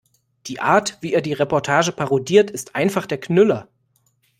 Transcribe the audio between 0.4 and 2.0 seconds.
Die Art, wie er die Reportage